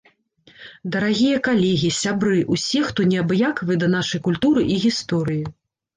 Дарагія 0.93 1.41
калегі, 1.47 1.91
сябры, 2.03 2.39
усе, 2.55 2.81
хто 2.89 3.07
не 3.11 3.19
абыякавы 3.27 3.73
да 3.85 3.91
нашай 3.95 4.27
культуры 4.29 4.61
і 4.77 4.79
гісторыі! 4.87 5.43